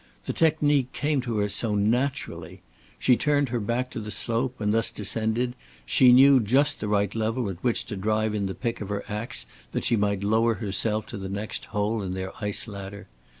The 0.25 0.33
technique 0.33 0.91
came 0.93 1.21
to 1.21 1.37
her 1.37 1.47
so 1.47 1.75
naturally. 1.75 2.63
She 2.97 3.15
turned 3.15 3.49
her 3.49 3.59
back 3.59 3.91
to 3.91 3.99
the 3.99 4.09
slope, 4.09 4.59
and 4.59 4.73
thus 4.73 4.89
descended, 4.89 5.55
she 5.85 6.11
knew 6.11 6.39
just 6.39 6.79
the 6.79 6.87
right 6.87 7.13
level 7.13 7.47
at 7.51 7.63
which 7.63 7.85
to 7.85 7.95
drive 7.95 8.33
in 8.33 8.47
the 8.47 8.55
pick 8.55 8.81
of 8.81 8.89
her 8.89 9.03
ax 9.07 9.45
that 9.73 9.83
she 9.83 9.95
might 9.97 10.23
lower 10.23 10.55
herself 10.55 11.05
to 11.05 11.19
the 11.19 11.29
next 11.29 11.65
hole 11.65 12.01
in 12.01 12.15
their 12.15 12.31
ice 12.43 12.67
ladder. 12.67 13.09